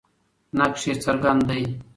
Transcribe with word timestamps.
نقش 0.57 0.81
یې 0.87 0.93
څرګند 1.03 1.41
دی. 1.49 1.63